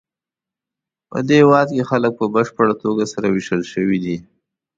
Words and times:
پدې 1.09 1.33
هېواد 1.41 1.67
کې 1.75 1.83
خلک 1.89 2.11
په 2.19 2.25
بشپړه 2.35 2.73
توګه 2.83 3.03
سره 3.13 3.27
وېشل 3.29 3.61
شوي 3.73 3.97
دي. 4.05 4.17